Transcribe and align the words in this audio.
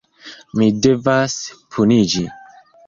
Mi 0.61 0.69
devas 0.87 1.37
puniĝi. 1.77 2.29